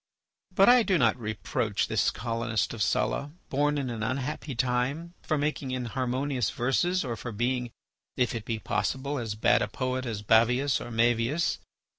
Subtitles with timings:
[0.55, 5.37] "But I do not reproach this colonist of Sulla, born in an unhappy time, for
[5.37, 7.69] making inharmonious verses or for being,
[8.17, 11.59] if it be possible, as bad a poet as Bavius or Maevius.